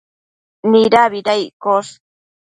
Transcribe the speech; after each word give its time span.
Nidabida 0.69 1.33
iccosh? 1.45 1.91